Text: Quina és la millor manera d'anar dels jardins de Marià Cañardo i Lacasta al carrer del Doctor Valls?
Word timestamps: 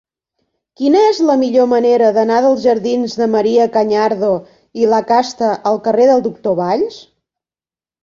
Quina 0.79 1.03
és 1.09 1.19
la 1.29 1.35
millor 1.41 1.67
manera 1.73 2.07
d'anar 2.15 2.39
dels 2.47 2.65
jardins 2.65 3.15
de 3.21 3.29
Marià 3.35 3.69
Cañardo 3.77 4.33
i 4.83 4.91
Lacasta 4.97 5.55
al 5.75 5.81
carrer 5.89 6.13
del 6.15 6.29
Doctor 6.31 6.61
Valls? 6.65 7.03